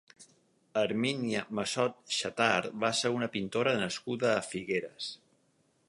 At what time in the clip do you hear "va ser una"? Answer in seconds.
2.85-3.29